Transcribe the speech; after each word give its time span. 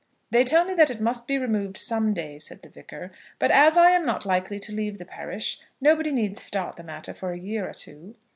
"They 0.31 0.43
tell 0.43 0.65
me 0.65 0.73
that 0.73 0.89
it 0.89 0.99
must 0.99 1.27
be 1.27 1.37
removed 1.37 1.77
some 1.77 2.11
day," 2.11 2.39
said 2.39 2.63
the 2.63 2.69
Vicar, 2.69 3.11
"but 3.37 3.51
as 3.51 3.77
I 3.77 3.91
am 3.91 4.03
not 4.03 4.25
likely 4.25 4.57
to 4.57 4.73
leave 4.73 4.97
the 4.97 5.05
parish, 5.05 5.59
nobody 5.79 6.11
need 6.11 6.39
start 6.39 6.75
the 6.75 6.81
matter 6.83 7.13
for 7.13 7.33
a 7.33 7.39
year 7.39 7.69
or 7.69 7.73
two." 7.73 8.15